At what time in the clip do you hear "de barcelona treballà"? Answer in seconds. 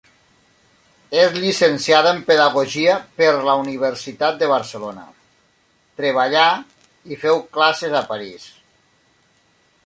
4.41-6.47